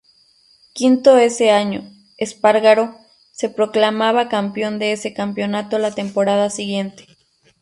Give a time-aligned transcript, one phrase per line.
[0.73, 1.83] Quinto ese año,
[2.17, 2.97] Espargaró
[3.33, 7.05] se proclamaba campeón de ese campeonato la temporada siguiente.